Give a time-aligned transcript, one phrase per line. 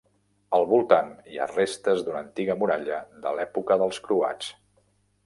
[0.59, 4.49] Al voltant hi ha restes d'una antiga muralla de l'època dels croats.